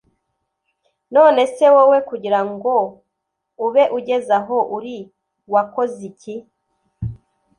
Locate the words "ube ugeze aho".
3.65-4.57